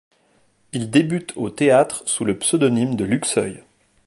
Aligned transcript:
Il 0.73 0.89
débute 0.89 1.31
au 1.35 1.51
théâtre 1.51 2.01
sous 2.07 2.25
le 2.25 2.35
pseudonyme 2.39 2.95
de 2.95 3.05
Luxeuil. 3.05 3.61